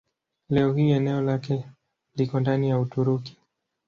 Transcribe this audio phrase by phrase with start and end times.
[0.49, 1.65] Leo hii eneo lake
[2.15, 3.37] liko ndani ya Uturuki.